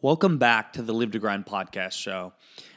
[0.00, 2.32] Welcome back to the Live to Grind podcast show.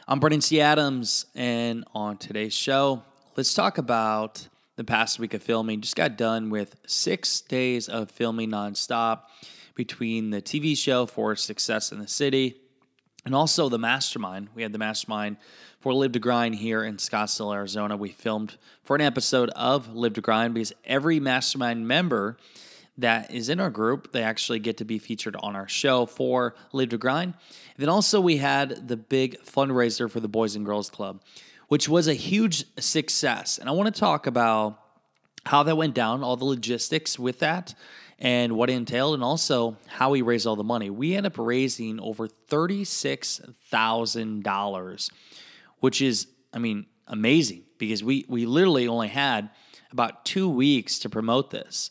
[0.07, 0.59] I'm Brandon T.
[0.59, 3.03] Adams, and on today's show,
[3.35, 5.81] let's talk about the past week of filming.
[5.81, 9.25] Just got done with six days of filming nonstop
[9.75, 12.55] between the TV show for Success in the City
[13.23, 14.49] and also the mastermind.
[14.55, 15.37] We had the mastermind
[15.79, 17.95] for Live to Grind here in Scottsdale, Arizona.
[17.95, 22.37] We filmed for an episode of Live to Grind because every mastermind member
[22.97, 24.11] that is in our group.
[24.11, 27.33] They actually get to be featured on our show for Live to Grind.
[27.75, 31.21] And then also we had the big fundraiser for the Boys and Girls Club,
[31.67, 33.57] which was a huge success.
[33.57, 34.79] And I want to talk about
[35.45, 37.73] how that went down, all the logistics with that,
[38.19, 40.91] and what it entailed, and also how we raised all the money.
[40.91, 45.11] We ended up raising over $36,000,
[45.79, 49.49] which is, I mean, amazing because we, we literally only had
[49.91, 51.89] about two weeks to promote this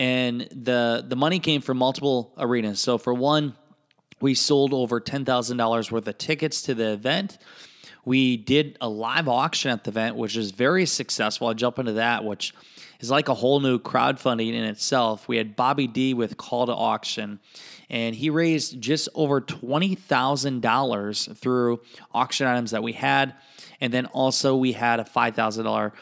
[0.00, 2.80] and the the money came from multiple arenas.
[2.80, 3.54] So for one,
[4.18, 7.36] we sold over ten thousand dollars worth of tickets to the event.
[8.06, 11.48] We did a live auction at the event, which is very successful.
[11.48, 12.54] I'll jump into that, which
[13.00, 15.28] is like a whole new crowdfunding in itself.
[15.28, 17.38] We had Bobby D with Call to Auction,
[17.90, 21.80] and he raised just over $20,000 through
[22.14, 23.34] auction items that we had.
[23.82, 25.92] And then also, we had a $5,000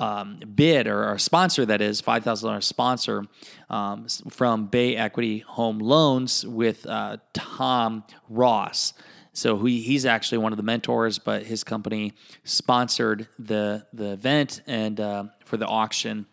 [0.00, 3.26] um, bid or our sponsor that is five thousand dollars sponsor
[3.68, 8.94] um, from Bay Equity Home Loans with uh, Tom Ross.
[9.32, 14.62] So he, he's actually one of the mentors, but his company sponsored the the event
[14.66, 16.26] and uh, for the auction.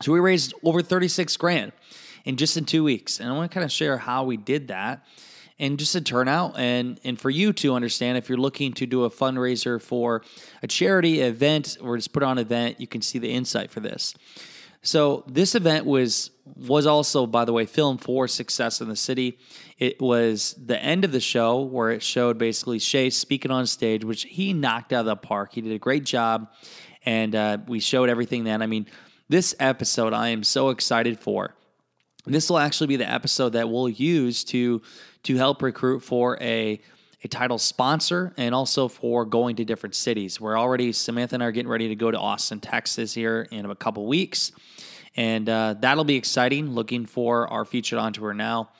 [0.00, 1.72] So we raised over thirty six grand
[2.24, 4.68] in just in two weeks, and I want to kind of share how we did
[4.68, 5.04] that
[5.62, 9.04] and just a turnout and and for you to understand if you're looking to do
[9.04, 10.22] a fundraiser for
[10.62, 13.80] a charity event or just put on an event you can see the insight for
[13.80, 14.14] this.
[14.82, 19.38] So this event was was also by the way filmed for success in the city.
[19.78, 24.04] It was the end of the show where it showed basically shay speaking on stage
[24.04, 25.54] which he knocked out of the park.
[25.54, 26.50] He did a great job
[27.06, 28.62] and uh, we showed everything then.
[28.62, 28.86] I mean
[29.28, 31.54] this episode i am so excited for.
[32.24, 34.82] This will actually be the episode that we'll use to
[35.24, 36.80] to help recruit for a
[37.24, 40.40] a title sponsor and also for going to different cities.
[40.40, 43.64] We're already Samantha and I are getting ready to go to Austin, Texas here in
[43.64, 44.50] a couple weeks,
[45.16, 46.70] and uh, that'll be exciting.
[46.70, 48.70] Looking for our featured entrepreneur now,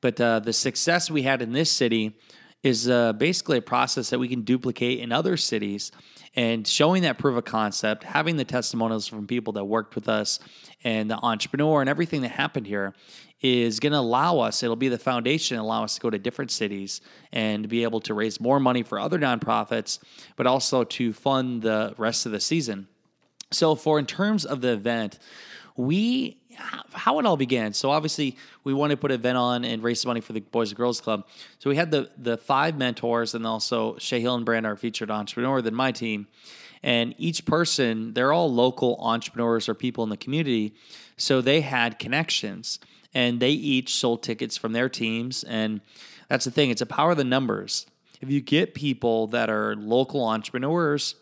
[0.00, 2.14] but uh, the success we had in this city
[2.62, 5.90] is uh, basically a process that we can duplicate in other cities
[6.34, 10.38] and showing that proof of concept, having the testimonials from people that worked with us
[10.84, 12.94] and the entrepreneur and everything that happened here
[13.42, 16.50] is going to allow us, it'll be the foundation, allow us to go to different
[16.50, 17.00] cities
[17.32, 19.98] and be able to raise more money for other nonprofits,
[20.36, 22.86] but also to fund the rest of the season.
[23.50, 25.18] So, for in terms of the event,
[25.76, 26.41] we
[26.92, 27.72] how it all began.
[27.72, 30.40] So obviously we wanted to put an event on and raise some money for the
[30.40, 31.26] Boys and Girls Club.
[31.58, 35.10] So we had the the five mentors and also Shay Hill and Brand, our featured
[35.10, 36.26] entrepreneur, than my team.
[36.82, 40.74] And each person, they're all local entrepreneurs or people in the community.
[41.16, 42.80] So they had connections
[43.14, 45.44] and they each sold tickets from their teams.
[45.44, 45.80] And
[46.28, 47.86] that's the thing, it's a power of the numbers.
[48.20, 51.16] If you get people that are local entrepreneurs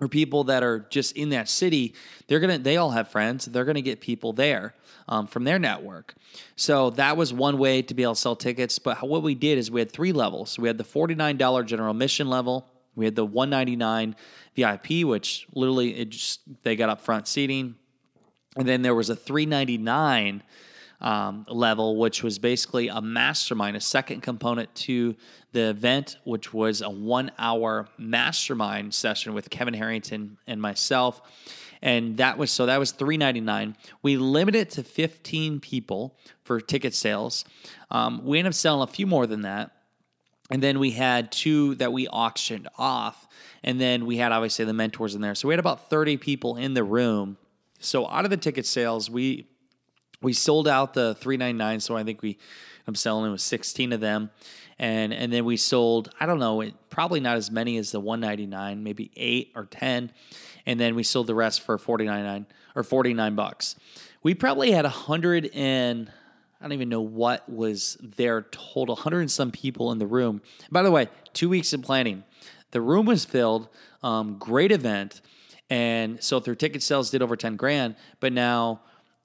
[0.00, 1.94] or people that are just in that city,
[2.26, 3.46] they're gonna they all have friends.
[3.46, 4.74] They're gonna get people there
[5.08, 6.14] um, from their network.
[6.56, 8.78] So that was one way to be able to sell tickets.
[8.78, 10.58] But what we did is we had three levels.
[10.58, 12.66] We had the forty nine dollar general admission level.
[12.94, 14.16] We had the one ninety nine
[14.56, 17.76] VIP, which literally it just they got up front seating,
[18.56, 20.42] and then there was a three ninety nine
[21.00, 25.14] um, level, which was basically a mastermind, a second component to
[25.52, 31.20] the event, which was a one hour mastermind session with Kevin Harrington and myself.
[31.82, 33.76] And that was so that was three ninety nine.
[34.02, 37.44] We limited it to fifteen people for ticket sales.
[37.90, 39.70] Um, we ended up selling a few more than that,
[40.50, 43.28] and then we had two that we auctioned off,
[43.62, 45.34] and then we had obviously the mentors in there.
[45.34, 47.36] So we had about thirty people in the room.
[47.80, 49.46] So out of the ticket sales, we
[50.24, 52.38] we sold out the 399 so i think we
[52.86, 54.30] i'm selling with 16 of them
[54.78, 58.82] and and then we sold i don't know probably not as many as the 199
[58.82, 60.10] maybe 8 or 10
[60.66, 63.76] and then we sold the rest for 49 or 49 bucks
[64.22, 66.10] we probably had 100 and
[66.60, 70.40] I don't even know what was there total, 100 and some people in the room.
[70.70, 72.24] By the way, two weeks of planning.
[72.70, 73.68] The room was filled,
[74.02, 75.20] um, great event.
[75.68, 78.80] And so through ticket sales did over 10 grand, but now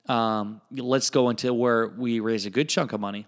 [0.10, 3.28] um, let's go into where we raise a good chunk of money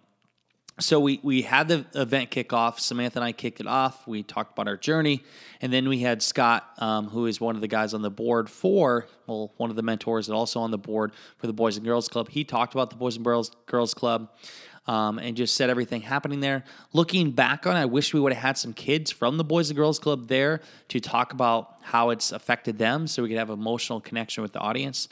[0.82, 2.80] so we we had the event kick off.
[2.80, 4.08] Samantha and I kicked it off.
[4.08, 5.24] We talked about our journey,
[5.62, 8.50] and then we had Scott, um, who is one of the guys on the board
[8.50, 11.86] for well, one of the mentors, and also on the board for the Boys and
[11.86, 12.30] Girls Club.
[12.30, 14.30] He talked about the Boys and Girls Girls Club.
[14.88, 16.64] Um, and just set everything happening there.
[16.92, 19.78] Looking back on, I wish we would have had some kids from the Boys and
[19.78, 24.02] Girls Club there to talk about how it's affected them, so we could have emotional
[24.02, 25.08] connection with the audience.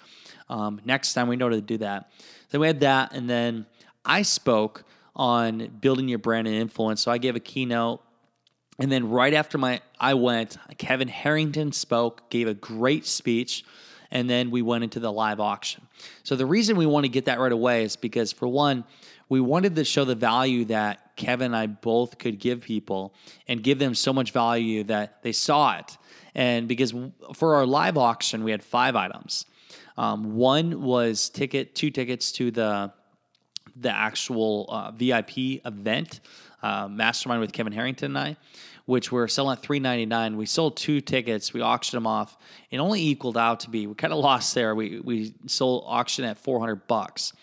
[0.49, 2.11] Um, next time we know to do that.
[2.49, 3.67] Then we had that, and then
[4.03, 4.85] I spoke
[5.15, 7.01] on building your brand and influence.
[7.01, 8.01] So I gave a keynote.
[8.79, 13.65] And then right after my I went, Kevin Harrington spoke, gave a great speech,
[14.09, 15.85] and then we went into the live auction.
[16.23, 18.85] So the reason we want to get that right away is because for one,
[19.29, 23.13] we wanted to show the value that Kevin and I both could give people
[23.47, 25.97] and give them so much value that they saw it.
[26.33, 26.93] And because
[27.35, 29.45] for our live auction, we had five items.
[29.97, 32.91] Um, one was ticket, two tickets to the
[33.75, 36.19] the actual uh, VIP event,
[36.61, 38.37] uh, Mastermind with Kevin Harrington and I,
[38.85, 40.37] which were selling at three ninety nine.
[40.37, 41.53] We sold two tickets.
[41.53, 42.37] We auctioned them off.
[42.71, 44.73] It only equaled out to be we kind of lost there.
[44.73, 47.33] We we sold auction at four hundred bucks.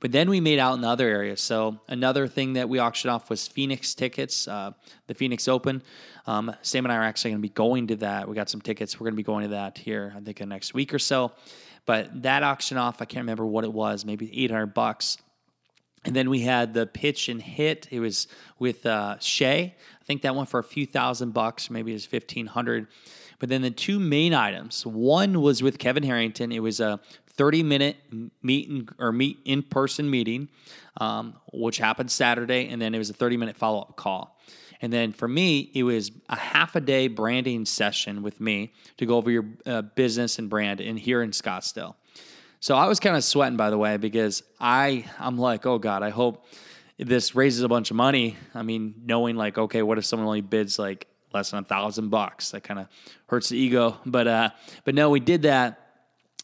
[0.00, 1.40] But then we made out in the other areas.
[1.40, 4.72] So another thing that we auctioned off was Phoenix tickets, uh,
[5.06, 5.82] the Phoenix Open.
[6.26, 8.28] Um, Sam and I are actually going to be going to that.
[8.28, 9.00] We got some tickets.
[9.00, 10.98] We're going to be going to that here, I think, in the next week or
[10.98, 11.32] so.
[11.86, 15.18] But that auction off, I can't remember what it was, maybe 800 bucks.
[16.06, 17.88] And then we had the pitch and hit.
[17.90, 18.28] It was
[18.58, 19.74] with uh, Shay.
[20.00, 22.86] I think that went for a few thousand bucks, maybe it was fifteen hundred.
[23.40, 24.86] But then the two main items.
[24.86, 26.52] One was with Kevin Harrington.
[26.52, 27.00] It was a
[27.36, 27.96] thirty minute
[28.42, 30.48] meet and, or meet in person meeting,
[31.00, 34.38] um, which happened Saturday, and then it was a thirty minute follow up call.
[34.82, 39.06] And then for me, it was a half a day branding session with me to
[39.06, 41.94] go over your uh, business and brand in here in Scottsdale.
[42.60, 46.02] So I was kind of sweating, by the way, because I I'm like, oh god,
[46.02, 46.44] I hope
[46.98, 48.36] this raises a bunch of money.
[48.54, 52.10] I mean, knowing like, okay, what if someone only bids like less than a thousand
[52.10, 52.50] bucks?
[52.50, 52.88] That kind of
[53.28, 53.98] hurts the ego.
[54.04, 54.50] But uh,
[54.84, 55.85] but no, we did that.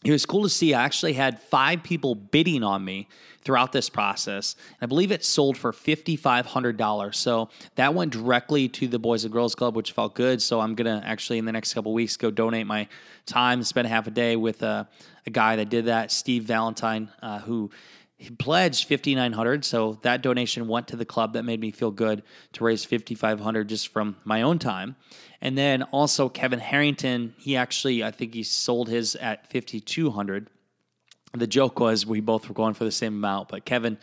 [0.03, 0.73] It was cool to see.
[0.73, 3.07] I actually had five people bidding on me
[3.43, 4.55] throughout this process.
[4.81, 7.15] I believe it sold for $5,500.
[7.15, 10.41] So that went directly to the Boys and Girls Club, which felt good.
[10.41, 12.87] So I'm going to actually, in the next couple weeks, go donate my
[13.25, 14.87] time, spend half a day with a,
[15.25, 17.71] a guy that did that, Steve Valentine, uh, who
[18.23, 22.23] he pledged 5900 so that donation went to the club that made me feel good
[22.53, 24.95] to raise 5500 just from my own time
[25.41, 30.49] and then also kevin harrington he actually i think he sold his at 5200
[31.33, 33.97] the joke was we both were going for the same amount but kevin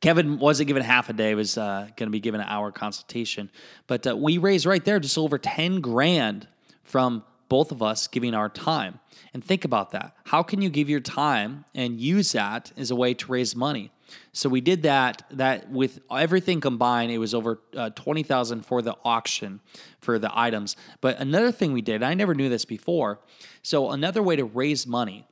[0.00, 3.50] Kevin wasn't given half a day; was uh, going to be given an hour consultation.
[3.88, 6.46] But uh, we raised right there just over ten grand
[6.84, 9.00] from both of us giving our time.
[9.32, 10.16] And think about that.
[10.24, 13.90] How can you give your time and use that as a way to raise money?
[14.32, 15.24] So we did that.
[15.30, 19.60] That with everything combined, it was over uh, twenty thousand for the auction
[20.00, 20.76] for the items.
[21.00, 23.20] But another thing we did, I never knew this before.
[23.62, 25.26] So another way to raise money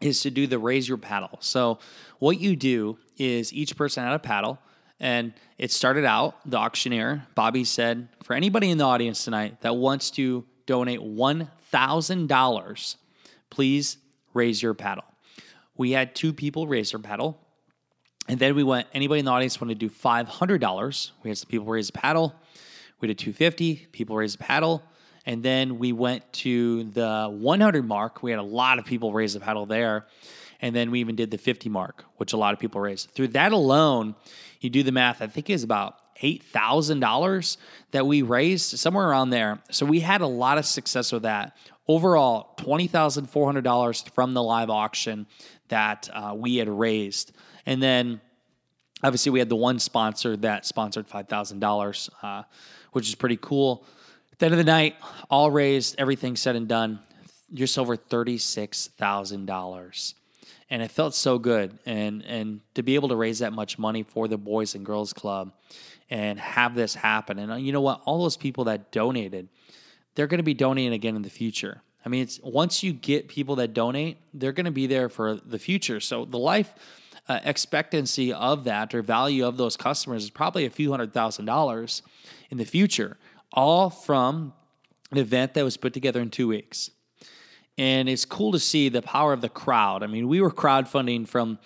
[0.00, 1.38] is to do the raise your paddle.
[1.40, 1.78] So
[2.18, 4.58] what you do is each person had a paddle.
[4.98, 9.74] And it started out, the auctioneer, Bobby said, for anybody in the audience tonight that
[9.76, 12.96] wants to donate $1,000,
[13.50, 13.96] please
[14.34, 15.04] raise your paddle.
[15.76, 17.38] We had two people raise their paddle.
[18.28, 21.10] And then we went, anybody in the audience want to do $500?
[21.22, 22.34] We had some people raise a paddle.
[23.00, 24.82] We did 250, people raised a paddle.
[25.26, 28.22] And then we went to the 100 mark.
[28.22, 30.06] We had a lot of people raise the paddle there.
[30.60, 33.10] And then we even did the 50 mark, which a lot of people raised.
[33.10, 34.14] Through that alone,
[34.60, 37.56] you do the math, I think is about $8,000
[37.90, 39.60] that we raised, somewhere around there.
[39.70, 41.56] So we had a lot of success with that.
[41.88, 45.26] Overall, $20,400 from the live auction
[45.68, 47.32] that uh, we had raised.
[47.66, 48.20] And then
[49.02, 52.42] obviously we had the one sponsor that sponsored $5,000, uh,
[52.92, 53.86] which is pretty cool.
[54.32, 54.96] At the end of the night,
[55.28, 57.00] all raised, everything said and done,
[57.52, 60.14] just over $36,000
[60.72, 64.02] and it felt so good and and to be able to raise that much money
[64.02, 65.52] for the boys and girls club
[66.08, 67.38] and have this happen.
[67.38, 68.00] And uh, you know what?
[68.06, 69.50] All those people that donated,
[70.14, 71.82] they're going to be donating again in the future.
[72.06, 75.34] I mean, it's once you get people that donate, they're going to be there for
[75.34, 76.00] the future.
[76.00, 76.72] So the life
[77.28, 81.44] uh, expectancy of that or value of those customers is probably a few hundred thousand
[81.44, 82.00] dollars
[82.50, 83.18] in the future,
[83.52, 84.54] all from
[85.10, 86.90] an event that was put together in two weeks.
[87.78, 90.02] And it's cool to see the power of the crowd.
[90.02, 91.58] I mean, we were crowdfunding from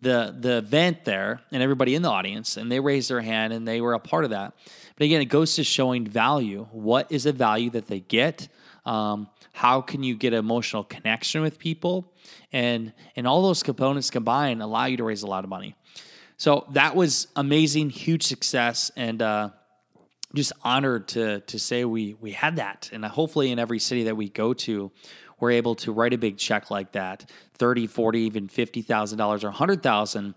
[0.00, 3.66] the the event there and everybody in the audience, and they raised their hand and
[3.66, 4.54] they were a part of that.
[4.96, 6.66] But again, it goes to showing value.
[6.72, 8.48] What is the value that they get?
[8.84, 12.12] Um, how can you get emotional connection with people?
[12.52, 15.76] And and all those components combined allow you to raise a lot of money.
[16.36, 19.50] So that was amazing, huge success, and uh,
[20.34, 22.90] just honored to to say we we had that.
[22.92, 24.90] And hopefully, in every city that we go to,
[25.42, 30.34] we're able to write a big check like that 30 40 even $50000 or 100000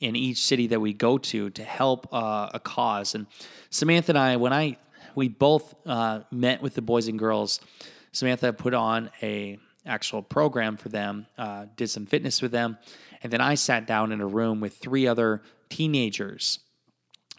[0.00, 3.14] in each city that we go to to help uh, a cause.
[3.14, 3.26] And
[3.70, 4.76] samantha and i when i
[5.14, 7.60] we both uh, met with the boys and girls
[8.12, 12.76] samantha put on a actual program for them uh, did some fitness with them
[13.22, 16.60] and then i sat down in a room with three other teenagers.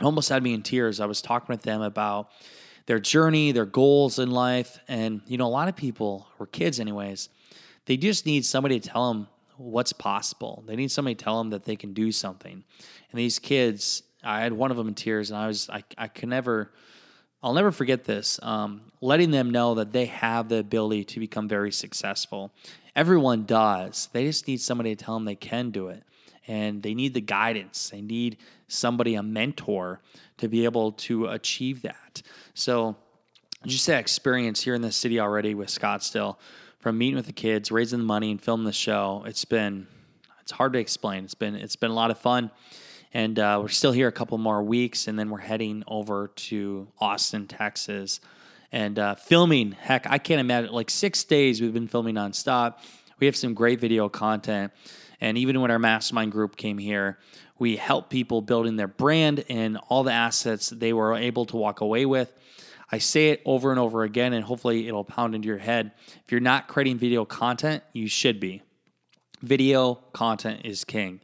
[0.02, 1.00] Almost had me in tears.
[1.00, 2.30] I was talking with them about
[2.90, 4.80] their journey, their goals in life.
[4.88, 7.30] And, you know, a lot of people, or kids, anyways,
[7.86, 9.28] they just need somebody to tell them
[9.58, 10.64] what's possible.
[10.66, 12.52] They need somebody to tell them that they can do something.
[13.12, 16.08] And these kids, I had one of them in tears, and I was, I, I
[16.08, 16.72] can never,
[17.44, 18.40] I'll never forget this.
[18.42, 22.52] Um, letting them know that they have the ability to become very successful.
[22.96, 24.10] Everyone does.
[24.14, 26.02] They just need somebody to tell them they can do it.
[26.50, 27.92] And they need the guidance.
[27.92, 28.38] They need
[28.68, 30.02] somebody, a mentor,
[30.38, 32.24] to be able to achieve that.
[32.54, 32.96] So,
[33.66, 36.38] just that experience here in the city already with Scottsdale,
[36.80, 39.86] from meeting with the kids, raising the money, and filming the show, it's been
[40.42, 41.26] it's hard to explain.
[41.26, 42.50] It's been it's been a lot of fun,
[43.14, 46.88] and uh, we're still here a couple more weeks, and then we're heading over to
[47.00, 48.20] Austin, Texas,
[48.72, 49.74] and uh, filming.
[49.74, 52.80] Heck, I can't imagine like six days we've been filming nonstop.
[53.20, 54.72] We have some great video content,
[55.22, 57.20] and even when our mastermind group came here,
[57.58, 61.82] we help people building their brand and all the assets they were able to walk
[61.82, 62.34] away with.
[62.92, 65.92] I say it over and over again, and hopefully it'll pound into your head.
[66.26, 68.64] If you're not creating video content, you should be.
[69.42, 71.22] Video content is king.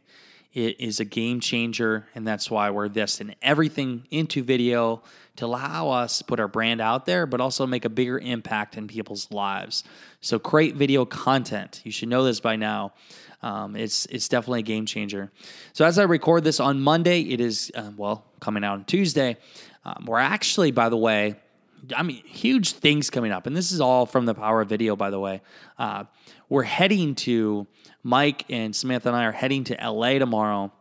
[0.56, 5.02] It is a game changer, and that's why we're investing everything into video
[5.36, 8.78] to allow us to put our brand out there, but also make a bigger impact
[8.78, 9.84] in people's lives.
[10.22, 11.82] So create video content.
[11.84, 12.94] You should know this by now.
[13.42, 15.30] Um, it's it's definitely a game changer.
[15.74, 19.36] So as I record this on Monday, it is uh, well coming out on Tuesday.
[19.84, 21.36] Um, we're actually, by the way,
[21.94, 24.96] I mean huge things coming up, and this is all from the power of video.
[24.96, 25.42] By the way,
[25.78, 26.04] uh,
[26.48, 27.66] we're heading to
[28.02, 30.72] Mike and Samantha and I are heading to LA tomorrow,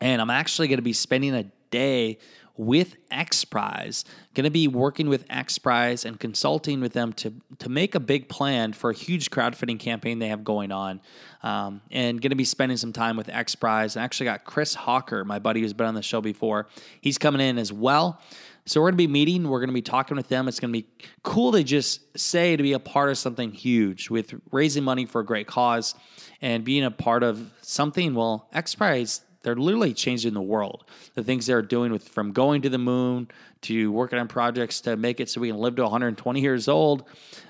[0.00, 2.18] and I'm actually going to be spending a day
[2.56, 4.04] with X Prize.
[4.34, 8.00] Going to be working with X Prize and consulting with them to to make a
[8.00, 11.00] big plan for a huge crowdfunding campaign they have going on,
[11.42, 13.96] um, and going to be spending some time with X Prize.
[13.96, 16.68] I actually got Chris Hawker, my buddy who's been on the show before.
[17.00, 18.20] He's coming in as well.
[18.64, 19.48] So we're going to be meeting.
[19.48, 20.46] We're going to be talking with them.
[20.46, 20.86] It's going to be
[21.24, 25.20] cool to just say to be a part of something huge with raising money for
[25.20, 25.96] a great cause
[26.40, 28.14] and being a part of something.
[28.14, 30.84] Well, X Prize they're literally changing the world.
[31.14, 33.28] The things they're doing with from going to the moon
[33.62, 37.04] to working on projects to make it so we can live to 120 years old.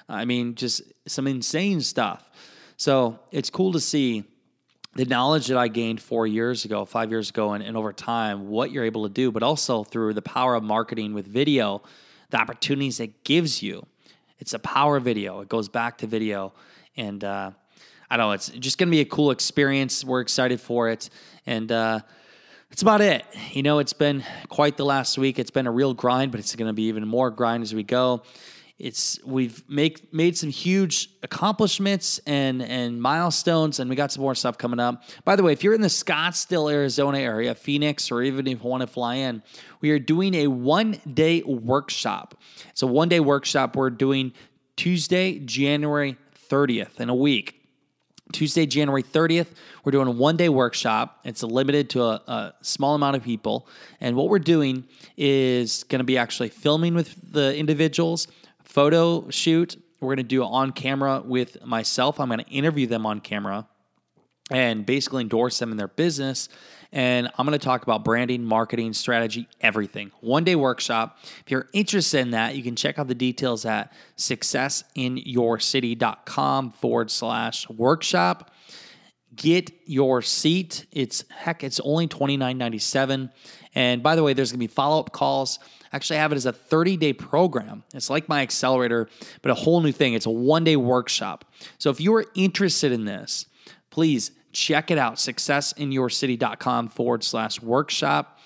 [0.08, 2.28] I mean, just some insane stuff.
[2.76, 4.24] So it's cool to see
[4.94, 8.48] the knowledge that I gained four years ago, five years ago, and, and over time,
[8.48, 11.82] what you're able to do, but also through the power of marketing with video,
[12.30, 13.86] the opportunities it gives you.
[14.38, 15.40] It's a power video.
[15.40, 16.52] It goes back to video.
[16.96, 17.52] And uh,
[18.12, 20.04] I don't know, it's just going to be a cool experience.
[20.04, 21.08] We're excited for it.
[21.46, 22.00] And uh,
[22.68, 23.24] that's about it.
[23.52, 25.38] You know, it's been quite the last week.
[25.38, 27.84] It's been a real grind, but it's going to be even more grind as we
[27.84, 28.22] go.
[28.78, 34.34] It's we've make made some huge accomplishments and and milestones, and we got some more
[34.34, 35.04] stuff coming up.
[35.24, 38.68] By the way, if you're in the Scottsdale, Arizona area, Phoenix, or even if you
[38.68, 39.42] want to fly in,
[39.80, 42.34] we are doing a one day workshop.
[42.68, 44.34] It's a one day workshop we're doing
[44.76, 46.18] Tuesday, January
[46.50, 47.61] 30th in a week.
[48.32, 49.48] Tuesday, January 30th,
[49.84, 51.20] we're doing a one day workshop.
[51.24, 53.68] It's limited to a, a, small amount of people.
[54.00, 54.84] And what we're doing
[55.16, 58.28] is going to be actually filming with the individuals,
[58.64, 59.76] photo shoot.
[60.00, 62.18] We're going to do it on camera with myself.
[62.18, 63.68] I'm going to interview them on camera
[64.50, 66.48] and basically endorse them in their business.
[66.92, 70.12] And I'm going to talk about branding, marketing, strategy, everything.
[70.20, 71.16] One day workshop.
[71.44, 77.66] If you're interested in that, you can check out the details at successinyourcity.com forward slash
[77.70, 78.50] workshop.
[79.34, 80.84] Get your seat.
[80.92, 83.30] It's heck, it's only $29.97.
[83.74, 85.58] And by the way, there's going to be follow up calls.
[85.94, 87.84] Actually, I have it as a 30 day program.
[87.94, 89.08] It's like my accelerator,
[89.40, 90.12] but a whole new thing.
[90.12, 91.46] It's a one day workshop.
[91.78, 93.46] So if you are interested in this,
[93.88, 98.38] please check it out successinyourcity.com forward slash workshop.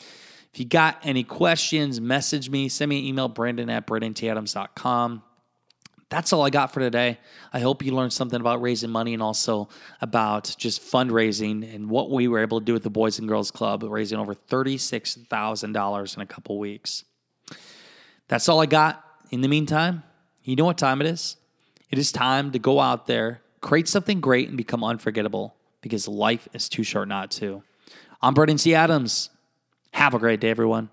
[0.53, 5.23] If you got any questions, message me, send me an email, Brandon at BrandonTadams.com.
[6.09, 7.19] That's all I got for today.
[7.53, 9.69] I hope you learned something about raising money and also
[10.01, 13.51] about just fundraising and what we were able to do with the Boys and Girls
[13.51, 17.05] Club, raising over $36,000 in a couple weeks.
[18.29, 19.03] That's all I got.
[19.31, 20.05] In the meantime,
[20.45, 21.37] you know what time it is?
[21.91, 25.56] It is time to go out there, create something great, and become unforgettable
[25.87, 27.63] because life is too short not to.
[28.21, 28.75] I'm Brandon T.
[28.75, 29.31] Adams.
[29.93, 30.91] Have a great day, everyone.